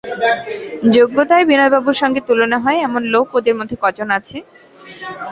[0.95, 4.37] যোগ্যতায় বিনয়বাবুর সঙ্গে তুলনা হয় এমন লোক ওঁদের মধ্যে কজন আছে!